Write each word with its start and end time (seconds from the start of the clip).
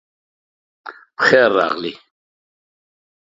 پخیر 1.17 1.49
راغلی 1.57 1.93